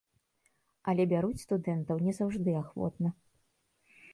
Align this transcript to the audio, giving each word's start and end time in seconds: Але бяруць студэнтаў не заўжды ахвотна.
Але 0.93 1.03
бяруць 1.11 1.43
студэнтаў 1.45 1.97
не 2.07 2.13
заўжды 2.21 2.57
ахвотна. 2.63 3.09